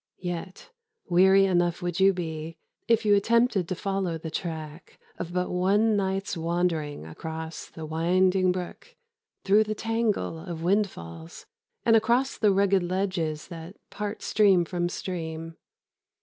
Yet 0.23 0.71
weary 1.11 1.45
enough 1.45 1.83
would 1.83 1.99
you 1.99 2.11
be 2.11 2.57
if 2.87 3.05
you 3.05 3.13
attempted 3.13 3.67
to 3.67 3.75
follow 3.75 4.17
the 4.17 4.31
track 4.31 4.99
of 5.19 5.31
but 5.31 5.51
one 5.51 5.95
night's 5.95 6.35
wandering 6.35 7.01
along 7.05 7.51
the 7.75 7.85
winding 7.85 8.51
brook, 8.51 8.95
through 9.43 9.63
the 9.65 9.75
tangle 9.75 10.39
of 10.39 10.63
windfalls, 10.63 11.45
and 11.85 11.95
across 11.95 12.35
the 12.35 12.51
rugged 12.51 12.81
ledges 12.81 13.49
that 13.49 13.75
part 13.91 14.23
stream 14.23 14.65
from 14.65 14.89
stream. 14.89 15.55